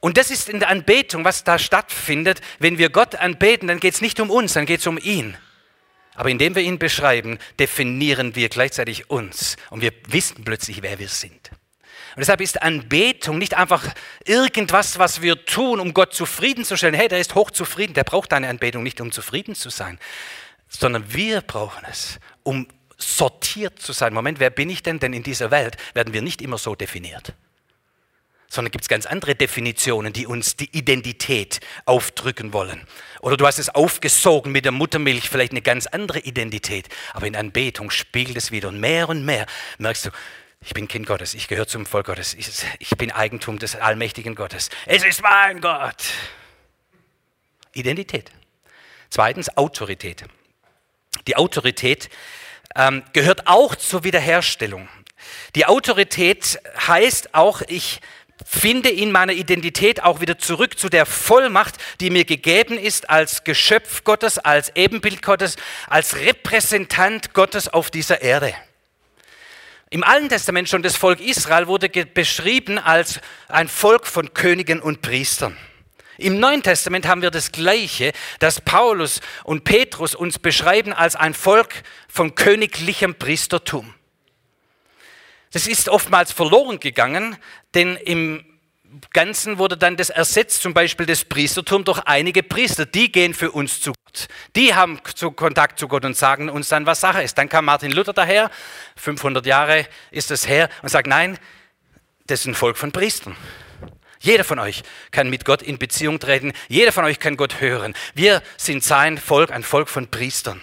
[0.00, 2.40] Und das ist in der Anbetung, was da stattfindet.
[2.58, 5.36] Wenn wir Gott anbeten, dann geht es nicht um uns, dann geht es um ihn.
[6.14, 9.56] Aber indem wir ihn beschreiben, definieren wir gleichzeitig uns.
[9.68, 11.50] Und wir wissen plötzlich, wer wir sind.
[12.16, 13.86] Und deshalb ist Anbetung nicht einfach
[14.24, 16.94] irgendwas, was wir tun, um Gott zufriedenzustellen.
[16.94, 19.98] Hey, der ist hochzufrieden, der braucht deine Anbetung nicht, um zufrieden zu sein,
[20.68, 24.12] sondern wir brauchen es, um sortiert zu sein.
[24.12, 24.98] Moment, wer bin ich denn?
[24.98, 27.34] Denn in dieser Welt werden wir nicht immer so definiert
[28.50, 32.82] sondern gibt es ganz andere Definitionen, die uns die Identität aufdrücken wollen.
[33.20, 37.36] Oder du hast es aufgesogen mit der Muttermilch, vielleicht eine ganz andere Identität, aber in
[37.36, 39.46] Anbetung spiegelt es wieder und mehr und mehr
[39.78, 40.10] merkst du,
[40.62, 44.34] ich bin Kind Gottes, ich gehöre zum Volk Gottes, ich, ich bin Eigentum des allmächtigen
[44.34, 44.68] Gottes.
[44.86, 45.96] Es ist mein Gott.
[47.72, 48.30] Identität.
[49.08, 50.24] Zweitens Autorität.
[51.26, 52.10] Die Autorität
[52.76, 54.88] ähm, gehört auch zur Wiederherstellung.
[55.54, 58.00] Die Autorität heißt auch, ich
[58.44, 63.44] finde in meiner Identität auch wieder zurück zu der Vollmacht, die mir gegeben ist als
[63.44, 65.56] Geschöpf Gottes, als Ebenbild Gottes,
[65.88, 68.54] als Repräsentant Gottes auf dieser Erde.
[69.92, 75.02] Im Alten Testament schon das Volk Israel wurde beschrieben als ein Volk von Königen und
[75.02, 75.56] Priestern.
[76.16, 81.34] Im Neuen Testament haben wir das Gleiche, dass Paulus und Petrus uns beschreiben als ein
[81.34, 83.92] Volk von königlichem Priestertum.
[85.50, 87.36] Das ist oftmals verloren gegangen,
[87.74, 88.44] denn im
[89.12, 92.86] Ganzen wurde dann das ersetzt, zum Beispiel das Priestertum, durch einige Priester.
[92.86, 94.28] Die gehen für uns zu Gott.
[94.56, 97.38] Die haben zu Kontakt zu Gott und sagen uns dann, was Sache ist.
[97.38, 98.50] Dann kam Martin Luther daher,
[98.96, 101.38] 500 Jahre ist das her, und sagt, nein,
[102.26, 103.36] das ist ein Volk von Priestern.
[104.18, 106.52] Jeder von euch kann mit Gott in Beziehung treten.
[106.68, 107.94] Jeder von euch kann Gott hören.
[108.14, 110.60] Wir sind sein Volk, ein Volk von Priestern.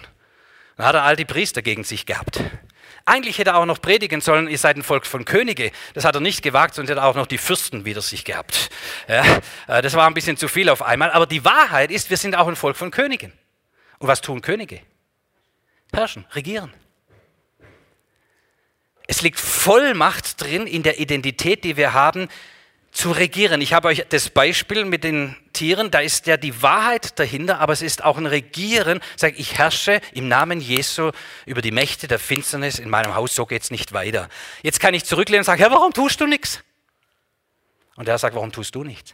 [0.75, 2.39] Dann hat er all die Priester gegen sich gehabt.
[3.09, 5.71] Eigentlich hätte er auch noch predigen sollen, ihr seid ein Volk von Könige.
[5.93, 8.69] Das hat er nicht gewagt, sonst hätte er auch noch die Fürsten wieder sich gehabt.
[9.07, 9.23] Ja,
[9.67, 11.11] äh, das war ein bisschen zu viel auf einmal.
[11.11, 13.31] Aber die Wahrheit ist, wir sind auch ein Volk von Königen.
[13.99, 14.81] Und was tun Könige?
[15.93, 16.73] Herrschen, regieren.
[19.07, 22.27] Es liegt Vollmacht drin in der Identität, die wir haben,
[22.91, 23.61] zu regieren.
[23.61, 27.73] Ich habe euch das Beispiel mit den Tieren, da ist ja die Wahrheit dahinter, aber
[27.73, 28.99] es ist auch ein Regieren.
[29.15, 31.11] Sag, ich herrsche im Namen Jesu
[31.45, 34.29] über die Mächte der Finsternis in meinem Haus, so geht es nicht weiter.
[34.63, 36.63] Jetzt kann ich zurücklehnen und sagen, Herr, warum tust du nichts?
[37.95, 39.13] Und er sagt, warum tust du nichts?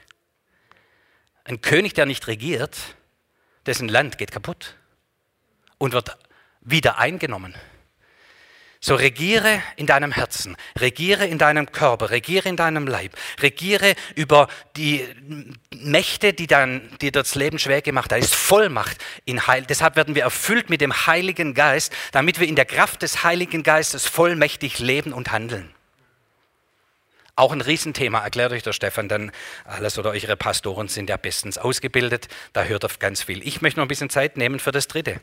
[1.45, 2.77] Ein König, der nicht regiert,
[3.65, 4.75] dessen Land geht kaputt
[5.77, 6.17] und wird
[6.61, 7.53] wieder eingenommen.
[8.85, 14.49] So regiere in deinem Herzen, regiere in deinem Körper, regiere in deinem Leib, regiere über
[14.75, 15.07] die
[15.73, 18.19] Mächte, die dann, dir das Leben schwer gemacht haben.
[18.19, 19.63] Da ist Vollmacht in Heil.
[19.69, 23.63] Deshalb werden wir erfüllt mit dem Heiligen Geist, damit wir in der Kraft des Heiligen
[23.63, 25.73] Geistes vollmächtig leben und handeln.
[27.37, 29.31] Auch ein Riesenthema, erklärt euch der Stefan dann
[29.63, 33.47] alles oder eure Pastoren sind ja bestens ausgebildet, da hört auf ganz viel.
[33.47, 35.21] Ich möchte noch ein bisschen Zeit nehmen für das Dritte.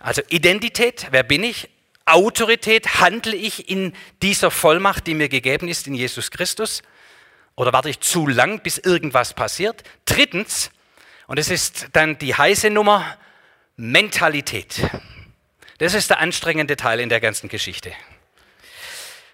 [0.00, 1.68] Also Identität, wer bin ich?
[2.12, 6.82] Autorität handle ich in dieser Vollmacht, die mir gegeben ist in Jesus Christus?
[7.56, 9.82] Oder warte ich zu lang, bis irgendwas passiert?
[10.04, 10.70] Drittens,
[11.26, 13.16] und es ist dann die heiße Nummer,
[13.76, 14.80] Mentalität.
[15.78, 17.92] Das ist der anstrengende Teil in der ganzen Geschichte.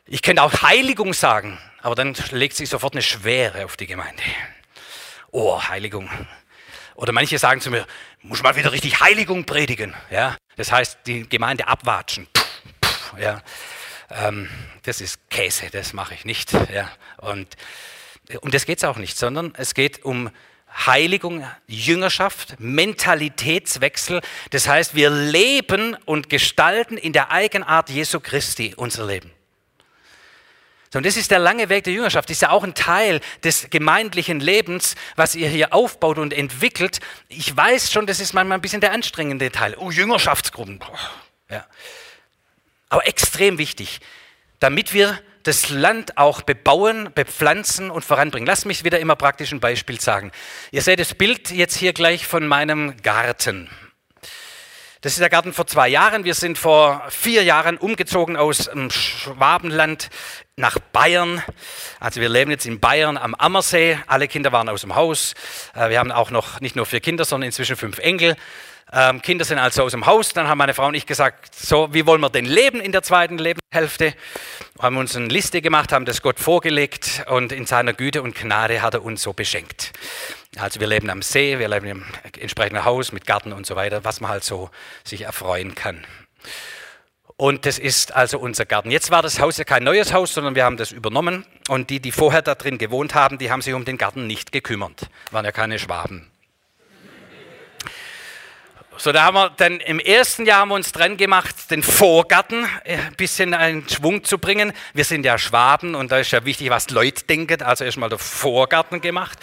[0.06, 4.22] Ich könnte auch Heiligung sagen, aber dann legt sich sofort eine Schwere auf die Gemeinde.
[5.30, 6.10] Oh, Heiligung.
[6.94, 7.86] Oder manche sagen zu mir,
[8.22, 9.94] muss mal wieder richtig Heiligung predigen.
[10.10, 12.26] Ja, das heißt, die Gemeinde abwatschen.
[12.32, 12.43] Puh,
[13.18, 13.42] ja,
[14.10, 14.48] ähm,
[14.82, 16.52] das ist Käse, das mache ich nicht.
[16.52, 17.48] Ja, und
[18.40, 20.30] um das geht es auch nicht, sondern es geht um
[20.86, 24.20] Heiligung, Jüngerschaft, Mentalitätswechsel.
[24.50, 29.30] Das heißt, wir leben und gestalten in der Eigenart Jesu Christi unser Leben.
[30.94, 32.28] Und das ist der lange Weg der Jüngerschaft.
[32.28, 37.00] Das ist ja auch ein Teil des gemeindlichen Lebens, was ihr hier aufbaut und entwickelt.
[37.28, 39.76] Ich weiß schon, das ist manchmal ein bisschen der anstrengende Teil.
[39.76, 40.80] Oh, Jüngerschaftsgruppen.
[41.50, 41.66] Ja.
[42.94, 43.98] Aber extrem wichtig,
[44.60, 48.46] damit wir das Land auch bebauen, bepflanzen und voranbringen.
[48.46, 50.30] Lass mich wieder immer praktisch ein Beispiel sagen.
[50.70, 53.68] Ihr seht das Bild jetzt hier gleich von meinem Garten.
[55.00, 56.22] Das ist der Garten vor zwei Jahren.
[56.22, 60.08] Wir sind vor vier Jahren umgezogen aus dem Schwabenland
[60.54, 61.42] nach Bayern.
[61.98, 63.98] Also wir leben jetzt in Bayern am Ammersee.
[64.06, 65.34] Alle Kinder waren aus dem Haus.
[65.74, 68.36] Äh, wir haben auch noch nicht nur vier Kinder, sondern inzwischen fünf Enkel.
[68.96, 70.32] Ähm, Kinder sind also aus dem Haus.
[70.32, 73.02] Dann haben meine Frau und ich gesagt, so, wie wollen wir denn leben in der
[73.02, 74.14] zweiten Lebenshälfte?
[74.78, 78.82] Haben uns eine Liste gemacht, haben das Gott vorgelegt und in seiner Güte und Gnade
[78.82, 79.92] hat er uns so beschenkt.
[80.58, 82.04] Also wir leben am See, wir leben im
[82.38, 84.70] entsprechenden Haus mit Garten und so weiter, was man halt so
[85.02, 86.06] sich erfreuen kann.
[87.36, 88.92] Und das ist also unser Garten.
[88.92, 91.44] Jetzt war das Haus ja kein neues Haus, sondern wir haben das übernommen.
[91.68, 94.52] Und die, die vorher da drin gewohnt haben, die haben sich um den Garten nicht
[94.52, 95.08] gekümmert.
[95.32, 96.30] Waren ja keine Schwaben.
[98.96, 102.64] So, da haben wir dann im ersten Jahr haben wir uns dran gemacht, den Vorgarten
[102.84, 104.72] ein äh, bisschen in Schwung zu bringen.
[104.92, 107.60] Wir sind ja Schwaben und da ist ja wichtig, was Leute denken.
[107.62, 109.38] Also erstmal der Vorgarten gemacht.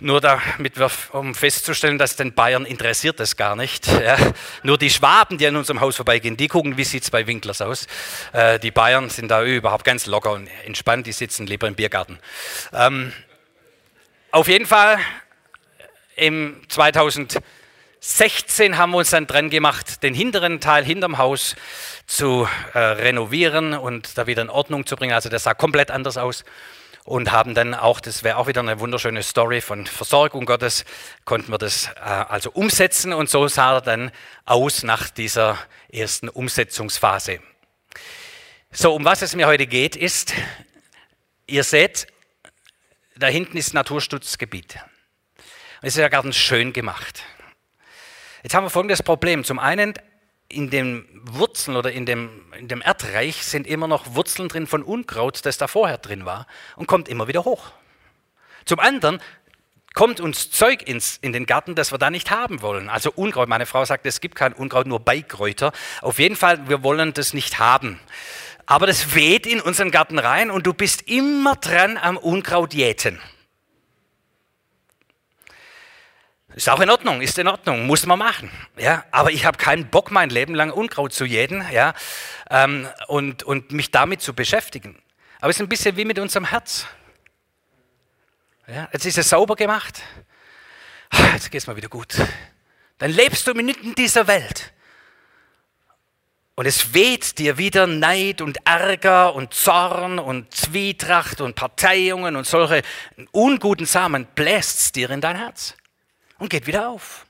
[0.00, 3.86] Nur damit wir, um festzustellen, dass den Bayern interessiert das gar nicht.
[3.86, 4.16] Ja.
[4.64, 7.62] Nur die Schwaben, die an unserem Haus vorbeigehen, die gucken, wie sieht es bei Winklers
[7.62, 7.86] aus.
[8.32, 12.18] Äh, die Bayern sind da überhaupt ganz locker und entspannt, die sitzen lieber im Biergarten.
[12.72, 13.12] Ähm,
[14.32, 14.98] auf jeden Fall
[16.16, 16.60] im
[18.02, 21.54] 2016 haben wir uns dann dran gemacht, den hinteren Teil hinterm Haus
[22.08, 25.12] zu äh, renovieren und da wieder in Ordnung zu bringen.
[25.12, 26.44] Also das sah komplett anders aus
[27.04, 30.84] und haben dann auch, das wäre auch wieder eine wunderschöne Story von Versorgung Gottes,
[31.24, 34.10] konnten wir das äh, also umsetzen und so sah er dann
[34.46, 35.56] aus nach dieser
[35.88, 37.38] ersten Umsetzungsphase.
[38.72, 40.34] So, um was es mir heute geht, ist,
[41.46, 42.08] ihr seht,
[43.14, 44.80] da hinten ist Naturschutzgebiet.
[45.82, 47.22] Es ist ja ganz schön gemacht.
[48.42, 49.44] Jetzt haben wir folgendes Problem.
[49.44, 49.94] Zum einen
[50.48, 54.82] in den Wurzeln oder in dem, in dem Erdreich sind immer noch Wurzeln drin von
[54.82, 57.70] Unkraut, das da vorher drin war und kommt immer wieder hoch.
[58.64, 59.20] Zum anderen
[59.94, 62.88] kommt uns Zeug ins, in den Garten, das wir da nicht haben wollen.
[62.88, 63.48] Also Unkraut.
[63.48, 65.72] Meine Frau sagt, es gibt kein Unkraut, nur Beikräuter.
[66.00, 68.00] Auf jeden Fall, wir wollen das nicht haben.
[68.66, 73.20] Aber das weht in unseren Garten rein und du bist immer dran am Unkraut jäten.
[76.54, 78.50] Ist auch in Ordnung, ist in Ordnung, muss man machen.
[78.76, 81.94] Ja, aber ich habe keinen Bock, mein Leben lang Unkraut zu jäten ja,
[82.50, 85.00] ähm, und, und mich damit zu beschäftigen.
[85.40, 86.86] Aber es ist ein bisschen wie mit unserem Herz.
[88.66, 90.02] Ja, jetzt ist es sauber gemacht.
[91.32, 92.14] Jetzt geht es mal wieder gut.
[92.98, 94.72] Dann lebst du mitten dieser Welt.
[96.54, 102.46] Und es weht dir wieder Neid und Ärger und Zorn und Zwietracht und Parteiungen und
[102.46, 102.82] solche
[103.30, 105.76] unguten Samen bläst dir in dein Herz
[106.42, 107.24] und geht wieder auf.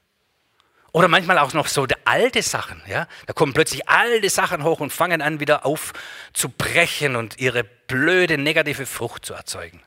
[0.91, 2.83] Oder manchmal auch noch so alte Sachen.
[2.87, 3.07] Ja?
[3.27, 8.87] Da kommen plötzlich alte Sachen hoch und fangen an, wieder aufzubrechen und ihre blöde negative
[8.87, 9.83] Frucht zu erzeugen.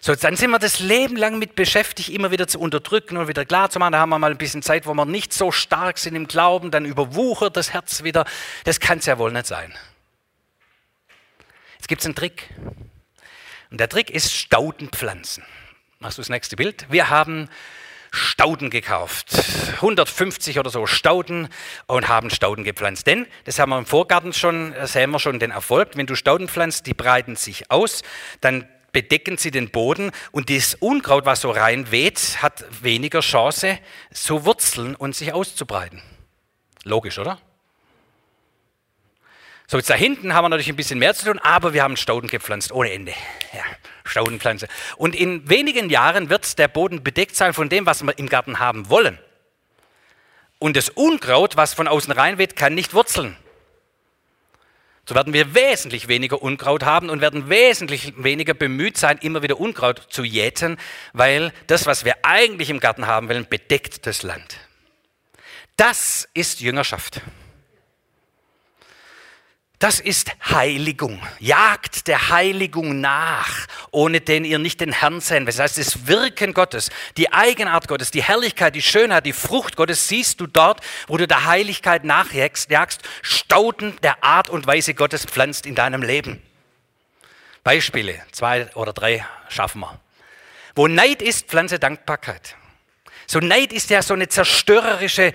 [0.00, 3.46] So, dann sind wir das Leben lang mit beschäftigt, immer wieder zu unterdrücken und wieder
[3.46, 3.92] klar zu machen.
[3.92, 6.70] Da haben wir mal ein bisschen Zeit, wo wir nicht so stark sind im Glauben,
[6.70, 8.26] dann überwuchert das Herz wieder.
[8.64, 9.74] Das kann es ja wohl nicht sein.
[11.78, 12.50] Jetzt gibt es einen Trick.
[13.70, 15.44] Und der Trick ist Staudenpflanzen.
[15.98, 16.86] Machst du das nächste Bild?
[16.90, 17.48] Wir haben
[18.10, 19.28] Stauden gekauft.
[19.76, 21.48] 150 oder so Stauden
[21.86, 23.06] und haben Stauden gepflanzt.
[23.06, 26.48] Denn, das haben wir im Vorgarten schon, sehen wir schon den Erfolg, wenn du Stauden
[26.48, 28.02] pflanzt, die breiten sich aus,
[28.40, 33.78] dann bedecken sie den Boden und das Unkraut, was so reinweht, hat weniger Chance
[34.12, 36.02] zu wurzeln und sich auszubreiten.
[36.84, 37.38] Logisch, oder?
[39.70, 41.96] So, jetzt da hinten haben wir natürlich ein bisschen mehr zu tun, aber wir haben
[41.96, 43.12] Stauden gepflanzt ohne Ende.
[43.52, 43.62] Ja.
[44.08, 44.66] Staudenpflanze.
[44.96, 48.58] Und in wenigen Jahren wird der Boden bedeckt sein von dem, was wir im Garten
[48.58, 49.18] haben wollen.
[50.58, 53.36] Und das Unkraut, was von außen reinweht, kann nicht wurzeln.
[55.06, 59.58] So werden wir wesentlich weniger Unkraut haben und werden wesentlich weniger bemüht sein, immer wieder
[59.58, 60.76] Unkraut zu jäten,
[61.12, 64.58] weil das, was wir eigentlich im Garten haben wollen, bedeckt das Land.
[65.76, 67.22] Das ist Jüngerschaft.
[69.78, 71.22] Das ist Heiligung.
[71.38, 76.52] Jagt der Heiligung nach, ohne den ihr nicht den Herrn sehen Das heißt, das Wirken
[76.52, 81.16] Gottes, die Eigenart Gottes, die Herrlichkeit, die Schönheit, die Frucht Gottes siehst du dort, wo
[81.16, 82.68] du der Heiligkeit nachjagst,
[83.22, 86.42] Stauden der Art und Weise Gottes pflanzt in deinem Leben.
[87.62, 90.00] Beispiele, zwei oder drei schaffen wir.
[90.74, 92.56] Wo Neid ist, pflanze Dankbarkeit.
[93.30, 95.34] So Neid ist ja so eine zerstörerische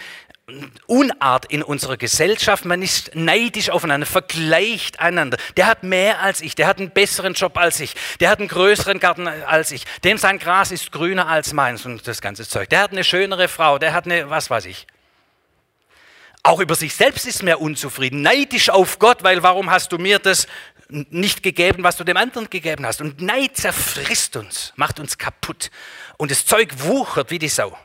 [0.88, 2.66] Unart in unserer Gesellschaft.
[2.66, 5.38] Man ist neidisch aufeinander, vergleicht einander.
[5.56, 8.50] Der hat mehr als ich, der hat einen besseren Job als ich, der hat einen
[8.50, 12.70] größeren Garten als ich, dem sein Gras ist grüner als meins und das ganze Zeug.
[12.70, 14.86] Der hat eine schönere Frau, der hat eine, was weiß ich.
[16.44, 20.20] Auch über sich selbst ist mehr unzufrieden, neidisch auf Gott, weil warum hast du mir
[20.20, 20.48] das
[20.90, 23.00] nicht gegeben, was du dem anderen gegeben hast?
[23.00, 25.72] Und Neid zerfrisst uns, macht uns kaputt
[26.18, 27.78] und das Zeug wuchert wie die Sau.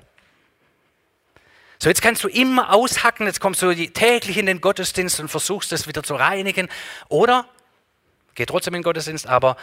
[1.80, 5.70] So, jetzt kannst du immer aushacken, jetzt kommst du täglich in den Gottesdienst und versuchst
[5.70, 6.68] das wieder zu reinigen.
[7.08, 7.46] Oder,
[8.34, 9.56] geh trotzdem in den Gottesdienst, aber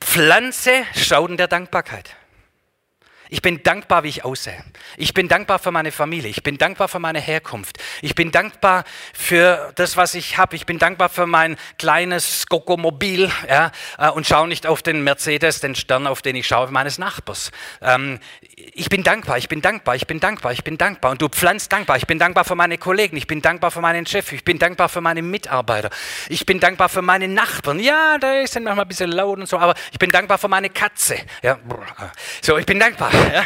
[0.00, 2.16] pflanze Schauden der Dankbarkeit.
[3.32, 4.62] Ich bin dankbar, wie ich aussehe.
[4.98, 6.28] Ich bin dankbar für meine Familie.
[6.28, 7.78] Ich bin dankbar für meine Herkunft.
[8.02, 10.54] Ich bin dankbar für das, was ich habe.
[10.54, 15.60] Ich bin dankbar für mein kleines Skokomobil ja, äh, und schaue nicht auf den Mercedes,
[15.60, 17.52] den Stern, auf den ich schaue, meines Nachbars.
[17.80, 18.20] Ähm,
[18.74, 21.10] ich bin dankbar, ich bin dankbar, ich bin dankbar, ich bin dankbar.
[21.12, 21.96] Und du pflanzt dankbar.
[21.96, 23.16] Ich bin dankbar für meine Kollegen.
[23.16, 24.32] Ich bin dankbar für meinen Chef.
[24.32, 25.90] Ich bin dankbar für meine Mitarbeiter.
[26.28, 27.80] Ich bin dankbar für meine Nachbarn.
[27.80, 30.70] Ja, da sind manchmal ein bisschen laut und so, aber ich bin dankbar für meine
[30.70, 31.16] Katze.
[31.42, 31.58] Ja,
[32.40, 33.10] so, ich bin dankbar.
[33.32, 33.44] Ja?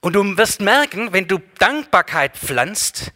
[0.00, 3.12] Und du wirst merken, wenn du Dankbarkeit pflanzt,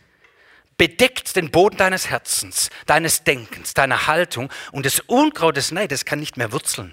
[0.77, 6.19] bedeckt den Boden deines Herzens, deines Denkens, deiner Haltung und das Unkraut des Neides kann
[6.19, 6.93] nicht mehr wurzeln.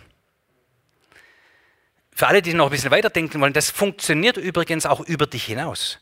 [2.19, 5.99] Für alle, die noch ein bisschen weiterdenken wollen, das funktioniert übrigens auch über dich hinaus.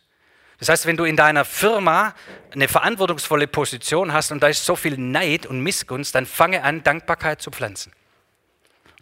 [0.57, 2.15] Das heißt, wenn du in deiner Firma
[2.51, 6.81] eine verantwortungsvolle Position hast und da ist so viel Neid und Missgunst, dann fange an,
[6.81, 7.93] Dankbarkeit zu pflanzen.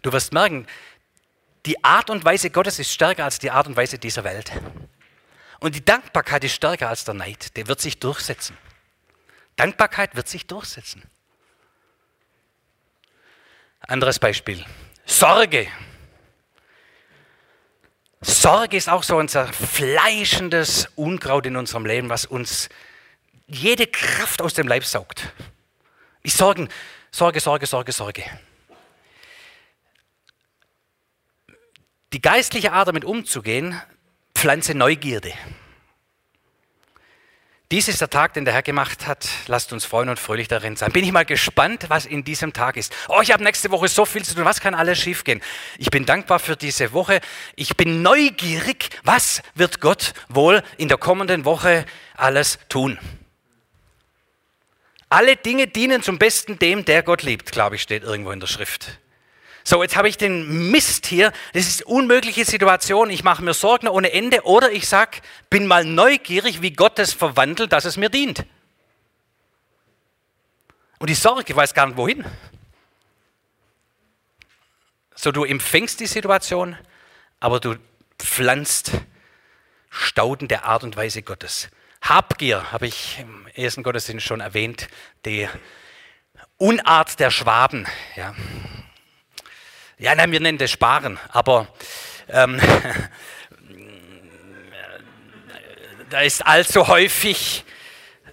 [0.02, 0.66] Du wirst merken,
[1.64, 4.52] die Art und Weise Gottes ist stärker als die Art und Weise dieser Welt.
[5.60, 7.56] Und die Dankbarkeit ist stärker als der Neid.
[7.56, 8.58] Der wird sich durchsetzen.
[9.56, 11.02] Dankbarkeit wird sich durchsetzen.
[13.80, 14.62] Anderes Beispiel.
[15.06, 15.68] Sorge.
[18.26, 22.68] Sorge ist auch so ein zerfleischendes Unkraut in unserem Leben, was uns
[23.46, 25.32] jede Kraft aus dem Leib saugt.
[26.22, 26.68] Ich sorgen,
[27.12, 28.24] Sorge, Sorge, Sorge, Sorge.
[32.12, 33.80] Die geistliche Art, damit umzugehen,
[34.34, 35.32] pflanze Neugierde.
[37.72, 39.28] Dies ist der Tag, den der Herr gemacht hat.
[39.48, 40.92] Lasst uns freuen und fröhlich darin sein.
[40.92, 42.94] Bin ich mal gespannt, was in diesem Tag ist.
[43.08, 44.44] Oh, ich habe nächste Woche so viel zu tun.
[44.44, 45.42] Was kann alles schiefgehen?
[45.76, 47.20] Ich bin dankbar für diese Woche.
[47.56, 48.90] Ich bin neugierig.
[49.02, 53.00] Was wird Gott wohl in der kommenden Woche alles tun?
[55.08, 58.46] Alle Dinge dienen zum Besten dem, der Gott liebt, glaube ich, steht irgendwo in der
[58.46, 58.98] Schrift.
[59.68, 61.32] So, jetzt habe ich den Mist hier.
[61.52, 63.10] Das ist eine unmögliche Situation.
[63.10, 64.44] Ich mache mir Sorgen ohne Ende.
[64.44, 65.18] Oder ich sage,
[65.50, 68.46] bin mal neugierig, wie Gott das verwandelt, dass es mir dient.
[71.00, 72.24] Und die Sorge weiß gar nicht wohin.
[75.16, 76.78] So, du empfängst die Situation,
[77.40, 77.74] aber du
[78.20, 78.92] pflanzt
[79.90, 81.70] Stauden der Art und Weise Gottes.
[82.02, 84.86] Habgier habe ich im ersten Gottesdienst schon erwähnt,
[85.24, 85.48] die
[86.56, 87.88] Unart der Schwaben.
[88.14, 88.32] Ja.
[89.98, 91.68] Ja, nein, wir nennen das Sparen, aber
[92.28, 92.60] ähm,
[96.10, 97.64] da ist allzu häufig,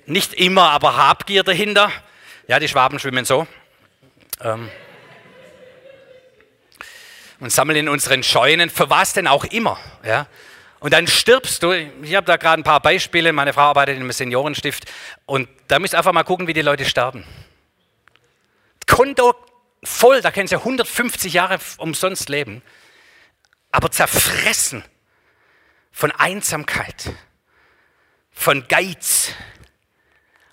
[0.05, 1.89] nicht immer, aber Habgier dahinter.
[2.47, 3.47] Ja, die Schwaben schwimmen so.
[4.41, 4.69] Ähm,
[7.39, 9.79] und sammeln in unseren Scheunen, für was denn auch immer.
[10.03, 10.27] Ja?
[10.81, 11.71] Und dann stirbst du.
[11.71, 13.31] Ich habe da gerade ein paar Beispiele.
[13.31, 14.83] Meine Frau arbeitet in einem Seniorenstift.
[15.25, 17.23] Und da müsst ihr einfach mal gucken, wie die Leute sterben.
[18.85, 19.33] Konto
[19.85, 22.61] voll, da können sie 150 Jahre umsonst leben,
[23.71, 24.83] aber zerfressen
[25.91, 27.11] von Einsamkeit,
[28.31, 29.33] von Geiz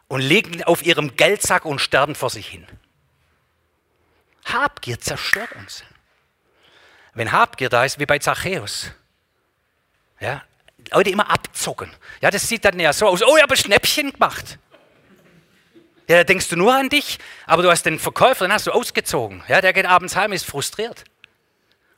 [0.09, 2.67] und liegen auf ihrem Geldsack und sterben vor sich hin.
[4.45, 5.85] Habgier zerstört uns.
[7.15, 8.91] Wenn Habgier da ist, wie bei Zachäus,
[10.19, 10.43] ja,
[10.93, 11.91] Leute immer abzocken.
[12.21, 13.23] Ja, das sieht dann ja so aus.
[13.23, 14.59] Oh, ich habe ein Schnäppchen gemacht.
[16.11, 18.73] Ja, da denkst du nur an dich, aber du hast den Verkäufer, den hast du
[18.73, 19.45] ausgezogen.
[19.47, 21.05] Ja, der geht abends heim, ist frustriert.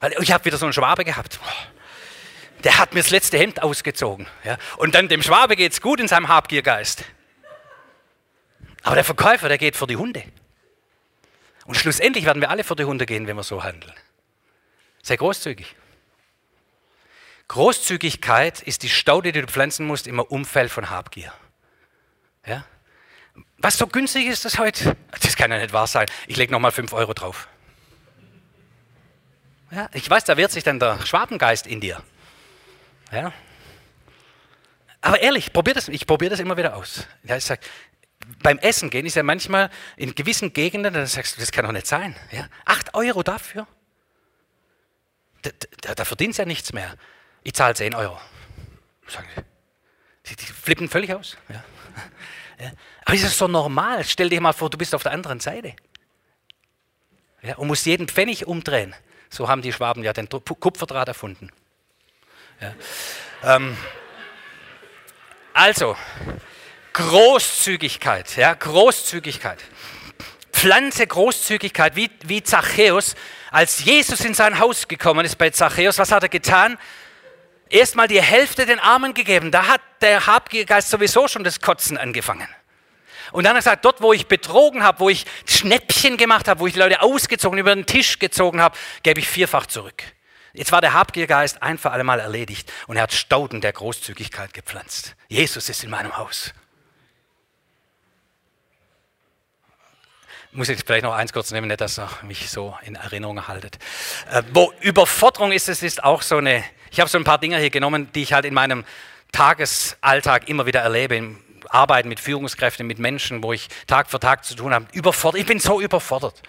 [0.00, 1.40] Weil ich habe wieder so einen Schwabe gehabt.
[2.62, 4.26] Der hat mir das letzte Hemd ausgezogen.
[4.44, 7.06] Ja, und dann dem Schwabe geht es gut in seinem Habgiergeist.
[8.82, 10.22] Aber der Verkäufer, der geht vor die Hunde.
[11.64, 13.94] Und schlussendlich werden wir alle vor die Hunde gehen, wenn wir so handeln.
[15.02, 15.74] Sei großzügig.
[17.48, 21.32] Großzügigkeit ist die Staude, die du pflanzen musst im Umfeld von Habgier.
[22.44, 22.66] Ja?
[23.62, 24.96] Was so günstig ist das heute?
[25.22, 26.06] Das kann ja nicht wahr sein.
[26.26, 27.48] Ich lege nochmal 5 Euro drauf.
[29.70, 32.02] Ja, ich weiß, da wehrt sich dann der Schwabengeist in dir.
[33.10, 33.32] Ja.
[35.00, 37.06] Aber ehrlich, probier das, ich probiere das immer wieder aus.
[37.22, 37.60] Ja, ich sag,
[38.42, 41.72] beim Essen gehen ist ja manchmal in gewissen Gegenden, dann sagst du, das kann doch
[41.72, 42.16] nicht sein.
[42.32, 42.48] Ja?
[42.64, 43.66] Acht Euro dafür?
[45.42, 45.50] Da,
[45.80, 46.96] da, da verdienst ja nichts mehr.
[47.42, 48.20] Ich zahle 10 Euro.
[49.06, 49.28] Sagen
[50.26, 51.36] die, die flippen völlig aus.
[51.48, 51.64] Ja.
[53.04, 54.04] Aber ist das so normal?
[54.04, 55.74] Stell dir mal vor, du bist auf der anderen Seite.
[57.42, 58.94] Ja, und musst jeden Pfennig umdrehen.
[59.28, 61.50] So haben die Schwaben ja den Kupferdraht erfunden.
[62.60, 62.74] Ja.
[63.42, 63.76] Ähm,
[65.54, 65.96] also,
[66.92, 69.58] Großzügigkeit, ja, Großzügigkeit.
[70.52, 73.14] Pflanze Großzügigkeit, wie, wie Zachäus.
[73.50, 76.78] Als Jesus in sein Haus gekommen ist bei Zachäus, was hat er getan?
[77.72, 79.50] Erstmal die Hälfte den Armen gegeben.
[79.50, 82.46] Da hat der habgierige Geist sowieso schon das Kotzen angefangen.
[83.32, 86.60] Und dann hat er gesagt, dort, wo ich betrogen habe, wo ich Schnäppchen gemacht habe,
[86.60, 90.02] wo ich Leute ausgezogen, über den Tisch gezogen habe, gebe ich vierfach zurück.
[90.52, 94.52] Jetzt war der Habgiergeist ein für alle Mal erledigt und er hat Stauden der Großzügigkeit
[94.52, 95.14] gepflanzt.
[95.28, 96.52] Jesus ist in meinem Haus.
[100.52, 103.78] Muss ich vielleicht noch eins kurz nehmen, nicht, dass ihr mich so in Erinnerung haltet.
[104.30, 107.58] Äh, wo Überforderung ist, es ist auch so eine, ich habe so ein paar Dinge
[107.58, 108.84] hier genommen, die ich halt in meinem
[109.32, 114.44] Tagesalltag immer wieder erlebe, im Arbeiten mit Führungskräften, mit Menschen, wo ich Tag für Tag
[114.44, 114.86] zu tun habe.
[114.92, 116.42] Überfordert, ich bin so überfordert.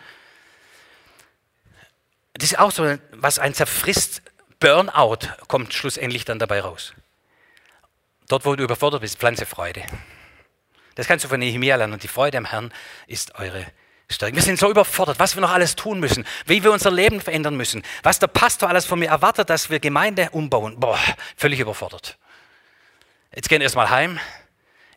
[2.34, 4.22] Das ist auch so, was ein zerfrisst,
[4.60, 6.94] Burnout kommt schlussendlich dann dabei raus.
[8.28, 9.84] Dort, wo du überfordert bist, pflanze Freude.
[10.96, 11.94] Das kannst du von Nehemiah lernen.
[11.94, 12.74] Und die Freude am Herrn
[13.08, 13.66] ist eure
[14.14, 14.36] Stärke.
[14.36, 17.56] Wir sind so überfordert, was wir noch alles tun müssen, wie wir unser Leben verändern
[17.56, 20.80] müssen, was der Pastor alles von mir erwartet, dass wir Gemeinde umbauen.
[20.80, 21.00] Boah,
[21.36, 22.18] völlig überfordert.
[23.36, 24.20] Jetzt gehen wir erstmal heim.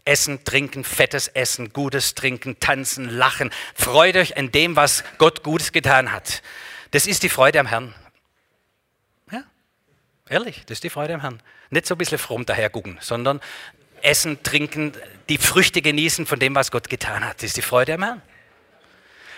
[0.05, 3.51] Essen, trinken, fettes Essen, gutes Trinken, tanzen, lachen.
[3.75, 6.43] Freut euch an dem, was Gott Gutes getan hat.
[6.93, 7.93] Das ist die Freude am Herrn.
[9.33, 9.43] Ja,
[10.29, 11.43] ehrlich, das ist die Freude am Herrn.
[11.71, 13.41] Nicht so ein bisschen fromm dahergucken, sondern
[14.03, 14.93] essen, trinken,
[15.29, 17.39] die Früchte genießen von dem, was Gott getan hat.
[17.39, 18.23] Das ist die Freude am Herrn.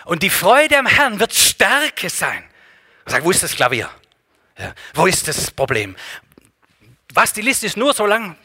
[0.09, 2.43] Und die Freude am Herrn wird Stärke sein.
[3.05, 3.91] Sag, wo ist das Klavier?
[4.57, 5.95] Ja, wo ist das Problem?
[7.13, 8.35] Was die Liste ist nur so lang,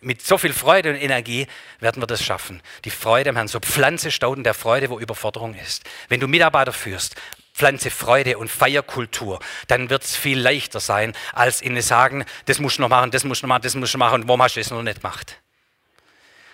[0.00, 1.46] mit so viel Freude und Energie
[1.78, 2.60] werden wir das schaffen.
[2.84, 5.84] Die Freude am Herrn, so Pflanze Stauden der Freude, wo Überforderung ist.
[6.08, 7.14] Wenn du Mitarbeiter führst,
[7.54, 9.38] pflanze Freude und Feierkultur,
[9.68, 13.22] dann wird es viel leichter sein, als ihnen sagen, das musst du noch machen, das
[13.22, 14.82] musst du noch machen, das musst du noch machen und warum hast du es noch
[14.82, 15.40] nicht gemacht?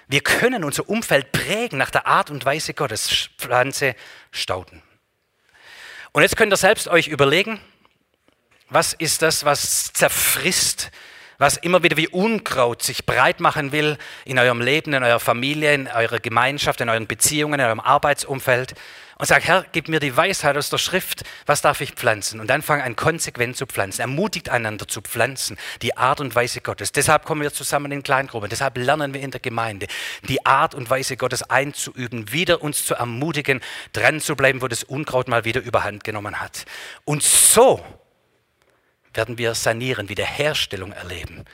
[0.09, 3.97] Wir können unser Umfeld prägen nach der Art und Weise Gottes, Pflanze
[4.31, 4.83] Stauden.
[6.13, 7.61] Und jetzt könnt ihr selbst euch überlegen,
[8.69, 10.91] was ist das, was zerfrisst
[11.39, 15.75] was immer wieder wie Unkraut sich breit machen will in eurem Leben, in eurer Familie,
[15.75, 18.75] in eurer Gemeinschaft, in euren Beziehungen, in eurem Arbeitsumfeld.
[19.19, 22.39] Und sag, Herr, gib mir die Weisheit aus der Schrift, was darf ich pflanzen?
[22.39, 24.03] Und dann fang an, konsequent zu pflanzen.
[24.03, 26.93] Ermutigt einander zu pflanzen, die Art und Weise Gottes.
[26.93, 28.51] Deshalb kommen wir zusammen in Kleingruppen.
[28.51, 29.87] Deshalb lernen wir in der Gemeinde,
[30.29, 33.63] die Art und Weise Gottes einzuüben, wieder uns zu ermutigen,
[33.95, 36.67] dran zu bleiben, wo das Unkraut mal wieder überhand genommen hat.
[37.07, 37.83] Und so
[39.17, 41.45] werden wir sanieren, Wiederherstellung erleben.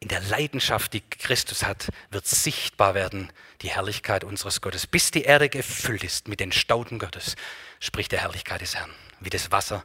[0.00, 3.32] In der Leidenschaft, die Christus hat, wird sichtbar werden
[3.62, 4.86] die Herrlichkeit unseres Gottes.
[4.86, 7.36] Bis die Erde gefüllt ist mit den Stauden Gottes,
[7.80, 8.90] spricht der Herrlichkeit des Herrn,
[9.20, 9.84] wie das Wasser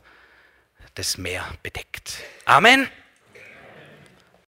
[0.96, 2.18] das Meer bedeckt.
[2.46, 2.90] Amen.